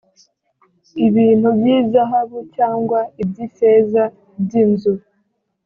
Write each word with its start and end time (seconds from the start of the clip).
ibintu 1.07 1.47
by’izahabu 1.57 2.37
cyangwa 2.55 2.99
iby’ifeza 3.21 4.03
by’inzu 4.43 4.93